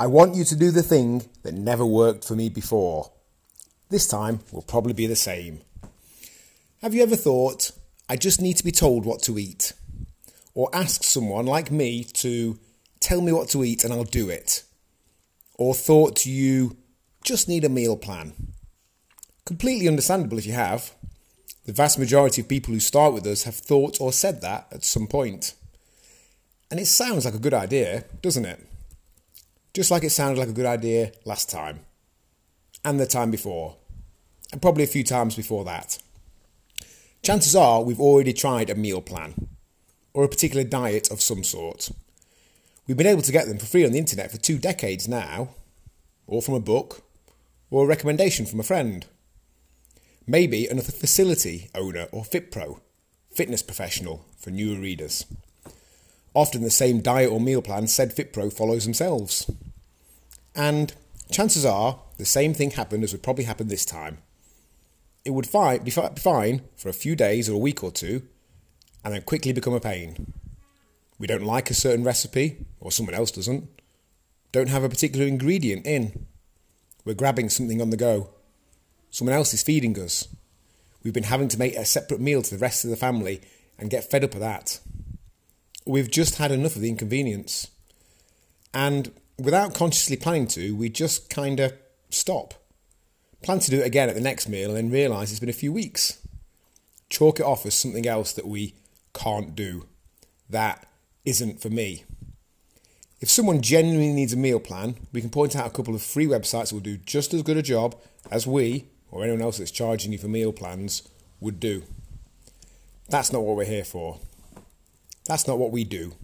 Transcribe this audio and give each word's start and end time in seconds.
I 0.00 0.06
want 0.06 0.36
you 0.36 0.44
to 0.44 0.54
do 0.54 0.70
the 0.70 0.84
thing 0.84 1.28
that 1.42 1.54
never 1.54 1.84
worked 1.84 2.24
for 2.24 2.36
me 2.36 2.48
before. 2.48 3.10
This 3.88 4.06
time 4.06 4.38
will 4.52 4.62
probably 4.62 4.92
be 4.92 5.08
the 5.08 5.16
same. 5.16 5.62
Have 6.82 6.94
you 6.94 7.02
ever 7.02 7.16
thought, 7.16 7.72
I 8.08 8.14
just 8.14 8.40
need 8.40 8.56
to 8.58 8.64
be 8.64 8.70
told 8.70 9.04
what 9.04 9.22
to 9.22 9.40
eat? 9.40 9.72
Or 10.54 10.70
ask 10.72 11.02
someone 11.02 11.46
like 11.46 11.72
me 11.72 12.04
to 12.04 12.60
tell 13.00 13.20
me 13.20 13.32
what 13.32 13.48
to 13.48 13.64
eat 13.64 13.82
and 13.82 13.92
I'll 13.92 14.04
do 14.04 14.28
it? 14.30 14.62
Or 15.54 15.74
thought 15.74 16.24
you 16.24 16.76
just 17.24 17.48
need 17.48 17.64
a 17.64 17.68
meal 17.68 17.96
plan? 17.96 18.34
Completely 19.44 19.88
understandable 19.88 20.38
if 20.38 20.46
you 20.46 20.52
have. 20.52 20.92
The 21.64 21.72
vast 21.72 21.98
majority 21.98 22.42
of 22.42 22.48
people 22.48 22.72
who 22.72 22.78
start 22.78 23.14
with 23.14 23.26
us 23.26 23.42
have 23.42 23.56
thought 23.56 24.00
or 24.00 24.12
said 24.12 24.42
that 24.42 24.68
at 24.70 24.84
some 24.84 25.08
point. 25.08 25.54
And 26.70 26.78
it 26.78 26.86
sounds 26.86 27.24
like 27.24 27.34
a 27.34 27.40
good 27.40 27.52
idea, 27.52 28.04
doesn't 28.22 28.44
it? 28.44 28.67
Just 29.78 29.92
like 29.92 30.02
it 30.02 30.10
sounded 30.10 30.40
like 30.40 30.48
a 30.48 30.52
good 30.52 30.66
idea 30.66 31.12
last 31.24 31.48
time, 31.48 31.78
and 32.84 32.98
the 32.98 33.06
time 33.06 33.30
before, 33.30 33.76
and 34.50 34.60
probably 34.60 34.82
a 34.82 34.88
few 34.88 35.04
times 35.04 35.36
before 35.36 35.64
that. 35.66 35.98
Chances 37.22 37.54
are 37.54 37.84
we've 37.84 38.00
already 38.00 38.32
tried 38.32 38.70
a 38.70 38.74
meal 38.74 39.00
plan, 39.00 39.46
or 40.12 40.24
a 40.24 40.28
particular 40.28 40.64
diet 40.64 41.12
of 41.12 41.20
some 41.20 41.44
sort. 41.44 41.92
We've 42.88 42.96
been 42.96 43.06
able 43.06 43.22
to 43.22 43.30
get 43.30 43.46
them 43.46 43.58
for 43.58 43.66
free 43.66 43.86
on 43.86 43.92
the 43.92 44.00
internet 44.00 44.32
for 44.32 44.38
two 44.38 44.58
decades 44.58 45.06
now, 45.06 45.50
or 46.26 46.42
from 46.42 46.54
a 46.54 46.60
book, 46.60 47.02
or 47.70 47.84
a 47.84 47.86
recommendation 47.86 48.46
from 48.46 48.58
a 48.58 48.64
friend. 48.64 49.06
Maybe 50.26 50.66
another 50.66 50.90
facility 50.90 51.70
owner 51.72 52.08
or 52.10 52.24
FitPro, 52.24 52.80
fitness 53.30 53.62
professional 53.62 54.26
for 54.40 54.50
newer 54.50 54.80
readers. 54.80 55.24
Often 56.34 56.62
the 56.62 56.70
same 56.70 57.00
diet 57.00 57.30
or 57.30 57.40
meal 57.40 57.62
plan 57.62 57.86
said 57.86 58.16
FitPro 58.16 58.52
follows 58.52 58.82
themselves. 58.82 59.48
And 60.58 60.92
chances 61.30 61.64
are 61.64 62.00
the 62.18 62.24
same 62.24 62.52
thing 62.52 62.72
happened 62.72 63.04
as 63.04 63.12
would 63.12 63.22
probably 63.22 63.44
happen 63.44 63.68
this 63.68 63.84
time. 63.84 64.18
It 65.24 65.30
would 65.30 65.46
fi- 65.46 65.78
be, 65.78 65.92
fi- 65.92 66.08
be 66.08 66.20
fine 66.20 66.62
for 66.76 66.88
a 66.88 66.92
few 66.92 67.14
days 67.14 67.48
or 67.48 67.54
a 67.54 67.58
week 67.58 67.84
or 67.84 67.92
two, 67.92 68.22
and 69.04 69.14
then 69.14 69.22
quickly 69.22 69.52
become 69.52 69.72
a 69.72 69.80
pain. 69.80 70.32
We 71.16 71.28
don't 71.28 71.44
like 71.44 71.70
a 71.70 71.74
certain 71.74 72.04
recipe, 72.04 72.66
or 72.80 72.90
someone 72.90 73.14
else 73.14 73.30
doesn't. 73.30 73.68
Don't 74.50 74.68
have 74.68 74.82
a 74.82 74.88
particular 74.88 75.26
ingredient 75.26 75.86
in. 75.86 76.26
We're 77.04 77.14
grabbing 77.14 77.50
something 77.50 77.80
on 77.80 77.90
the 77.90 77.96
go. 77.96 78.30
Someone 79.10 79.36
else 79.36 79.54
is 79.54 79.62
feeding 79.62 79.98
us. 79.98 80.26
We've 81.04 81.14
been 81.14 81.24
having 81.24 81.48
to 81.48 81.58
make 81.58 81.76
a 81.76 81.84
separate 81.84 82.20
meal 82.20 82.42
to 82.42 82.50
the 82.50 82.60
rest 82.60 82.84
of 82.84 82.90
the 82.90 82.96
family 82.96 83.40
and 83.78 83.90
get 83.90 84.10
fed 84.10 84.24
up 84.24 84.34
of 84.34 84.40
that. 84.40 84.80
We've 85.86 86.10
just 86.10 86.36
had 86.36 86.50
enough 86.50 86.74
of 86.74 86.82
the 86.82 86.88
inconvenience. 86.88 87.68
And 88.74 89.12
without 89.38 89.74
consciously 89.74 90.16
planning 90.16 90.46
to, 90.48 90.74
we 90.74 90.88
just 90.88 91.30
kind 91.30 91.60
of 91.60 91.72
stop. 92.10 92.54
Plan 93.42 93.60
to 93.60 93.70
do 93.70 93.80
it 93.80 93.86
again 93.86 94.08
at 94.08 94.14
the 94.14 94.20
next 94.20 94.48
meal 94.48 94.68
and 94.70 94.76
then 94.76 94.90
realise 94.90 95.30
it's 95.30 95.40
been 95.40 95.48
a 95.48 95.52
few 95.52 95.72
weeks. 95.72 96.18
Chalk 97.08 97.40
it 97.40 97.46
off 97.46 97.64
as 97.64 97.74
something 97.74 98.06
else 98.06 98.32
that 98.32 98.46
we 98.46 98.74
can't 99.14 99.54
do. 99.54 99.86
That 100.50 100.86
isn't 101.24 101.62
for 101.62 101.70
me. 101.70 102.04
If 103.20 103.30
someone 103.30 103.62
genuinely 103.62 104.12
needs 104.12 104.32
a 104.32 104.36
meal 104.36 104.60
plan, 104.60 104.96
we 105.12 105.20
can 105.20 105.30
point 105.30 105.56
out 105.56 105.66
a 105.66 105.70
couple 105.70 105.94
of 105.94 106.02
free 106.02 106.26
websites 106.26 106.68
that 106.68 106.74
will 106.74 106.80
do 106.80 106.98
just 106.98 107.34
as 107.34 107.42
good 107.42 107.56
a 107.56 107.62
job 107.62 107.96
as 108.30 108.46
we, 108.46 108.86
or 109.10 109.22
anyone 109.22 109.42
else 109.42 109.58
that's 109.58 109.70
charging 109.70 110.12
you 110.12 110.18
for 110.18 110.28
meal 110.28 110.52
plans, 110.52 111.08
would 111.40 111.58
do. 111.58 111.82
That's 113.08 113.32
not 113.32 113.42
what 113.42 113.56
we're 113.56 113.64
here 113.64 113.84
for. 113.84 114.20
That's 115.26 115.48
not 115.48 115.58
what 115.58 115.72
we 115.72 115.84
do. 115.84 116.14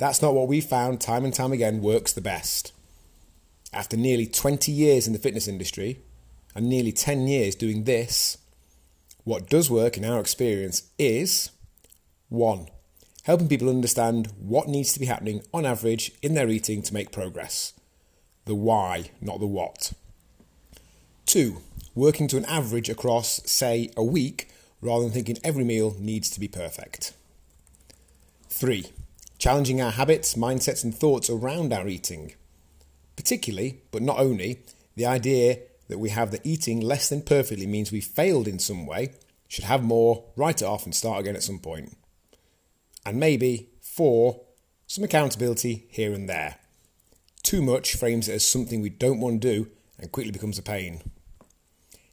That's 0.00 0.22
not 0.22 0.32
what 0.32 0.48
we 0.48 0.62
found 0.62 0.98
time 0.98 1.26
and 1.26 1.34
time 1.34 1.52
again 1.52 1.82
works 1.82 2.14
the 2.14 2.22
best. 2.22 2.72
After 3.70 3.98
nearly 3.98 4.24
20 4.24 4.72
years 4.72 5.06
in 5.06 5.12
the 5.12 5.18
fitness 5.18 5.46
industry 5.46 6.00
and 6.54 6.70
nearly 6.70 6.90
10 6.90 7.28
years 7.28 7.54
doing 7.54 7.84
this, 7.84 8.38
what 9.24 9.50
does 9.50 9.70
work 9.70 9.98
in 9.98 10.06
our 10.06 10.18
experience 10.18 10.84
is 10.98 11.50
1 12.30 12.68
helping 13.24 13.46
people 13.46 13.68
understand 13.68 14.32
what 14.38 14.68
needs 14.68 14.94
to 14.94 15.00
be 15.00 15.04
happening 15.04 15.42
on 15.52 15.66
average 15.66 16.12
in 16.22 16.32
their 16.32 16.48
eating 16.48 16.80
to 16.80 16.94
make 16.94 17.12
progress. 17.12 17.74
The 18.46 18.54
why, 18.54 19.10
not 19.20 19.38
the 19.38 19.46
what. 19.46 19.92
Two, 21.26 21.58
working 21.94 22.26
to 22.28 22.38
an 22.38 22.46
average 22.46 22.88
across, 22.88 23.42
say, 23.44 23.90
a 23.98 24.02
week 24.02 24.48
rather 24.80 25.04
than 25.04 25.12
thinking 25.12 25.36
every 25.44 25.62
meal 25.62 25.94
needs 25.98 26.30
to 26.30 26.40
be 26.40 26.48
perfect. 26.48 27.12
Three, 28.48 28.86
challenging 29.40 29.80
our 29.80 29.90
habits, 29.90 30.34
mindsets, 30.34 30.84
and 30.84 30.94
thoughts 30.94 31.28
around 31.28 31.72
our 31.72 31.88
eating. 31.88 32.34
Particularly, 33.16 33.82
but 33.90 34.02
not 34.02 34.20
only, 34.20 34.62
the 34.94 35.06
idea 35.06 35.58
that 35.88 35.98
we 35.98 36.10
have 36.10 36.30
that 36.30 36.46
eating 36.46 36.80
less 36.80 37.08
than 37.08 37.22
perfectly 37.22 37.66
means 37.66 37.90
we 37.90 38.00
failed 38.00 38.46
in 38.46 38.60
some 38.60 38.86
way, 38.86 39.14
should 39.48 39.64
have 39.64 39.82
more, 39.82 40.26
write 40.36 40.62
it 40.62 40.66
off, 40.66 40.84
and 40.84 40.94
start 40.94 41.18
again 41.20 41.34
at 41.34 41.42
some 41.42 41.58
point. 41.58 41.96
and 43.04 43.18
maybe, 43.18 43.70
four, 43.80 44.42
some 44.86 45.04
accountability 45.04 45.86
here 45.90 46.12
and 46.12 46.28
there. 46.28 46.56
Too 47.42 47.62
much 47.62 47.94
frames 47.96 48.28
it 48.28 48.34
as 48.34 48.46
something 48.46 48.80
we 48.80 48.90
don't 48.90 49.20
want 49.20 49.40
to 49.40 49.48
do 49.48 49.70
and 49.98 50.12
quickly 50.12 50.32
becomes 50.32 50.58
a 50.58 50.62
pain. 50.62 51.00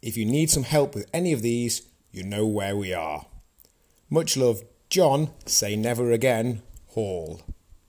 If 0.00 0.16
you 0.16 0.24
need 0.24 0.50
some 0.50 0.62
help 0.62 0.94
with 0.94 1.10
any 1.12 1.32
of 1.32 1.42
these, 1.42 1.82
you 2.12 2.22
know 2.22 2.46
where 2.46 2.76
we 2.76 2.94
are. 2.94 3.26
Much 4.08 4.36
love, 4.36 4.62
John, 4.88 5.30
say 5.44 5.76
never 5.76 6.12
again, 6.12 6.62
Hall. 6.98 7.57